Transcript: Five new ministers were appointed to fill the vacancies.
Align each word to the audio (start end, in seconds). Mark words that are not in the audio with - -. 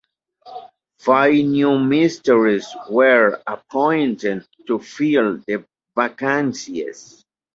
Five 0.97 1.45
new 1.45 1.77
ministers 1.77 2.75
were 2.89 3.39
appointed 3.45 4.47
to 4.65 4.79
fill 4.79 5.37
the 5.45 5.63
vacancies. 5.95 7.23